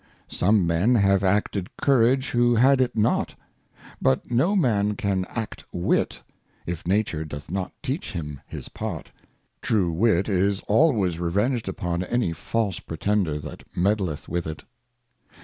[0.31, 3.35] Some Men have acted Courage who had it not;
[4.01, 6.23] but no Man can act Wit,
[6.65, 9.11] if Nature doth not teach him his Part.
[9.61, 14.63] True Wit is always revenged upon any false Pretender that meddleth with it.